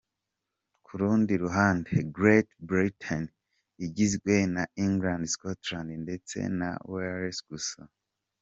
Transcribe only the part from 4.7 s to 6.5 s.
England, Scotland ndetse